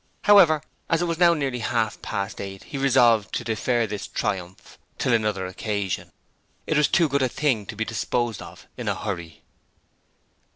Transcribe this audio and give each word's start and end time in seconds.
However, 0.23 0.63
as 0.89 1.03
it 1.03 1.05
was 1.05 1.19
now 1.19 1.35
nearly 1.35 1.59
half 1.59 2.01
past 2.01 2.41
eight, 2.41 2.63
he 2.63 2.77
resolved 2.79 3.35
to 3.35 3.43
defer 3.43 3.85
this 3.85 4.07
triumph 4.07 4.79
till 4.97 5.13
another 5.13 5.45
occasion. 5.45 6.11
It 6.65 6.75
was 6.75 6.87
too 6.87 7.07
good 7.07 7.21
a 7.21 7.29
thing 7.29 7.67
to 7.67 7.75
be 7.75 7.85
disposed 7.85 8.41
of 8.41 8.65
in 8.77 8.87
a 8.87 8.95
hurry. 8.95 9.43